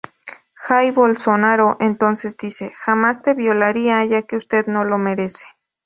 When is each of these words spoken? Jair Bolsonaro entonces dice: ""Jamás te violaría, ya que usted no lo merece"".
Jair 0.55 0.91
Bolsonaro 0.95 1.77
entonces 1.79 2.35
dice: 2.35 2.71
""Jamás 2.73 3.21
te 3.21 3.35
violaría, 3.35 4.03
ya 4.03 4.23
que 4.23 4.35
usted 4.35 4.65
no 4.65 4.83
lo 4.83 4.97
merece"". 4.97 5.45